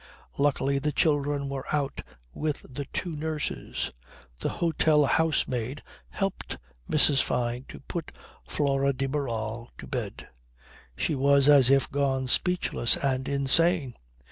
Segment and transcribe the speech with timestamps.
[0.39, 2.01] Luckily the children were out
[2.33, 3.91] with the two nurses.
[4.39, 6.57] The hotel housemaid helped
[6.91, 7.21] Mrs.
[7.21, 8.11] Fyne to put
[8.47, 10.27] Flora de Barral to bed.
[10.97, 13.93] She was as if gone speechless and insane.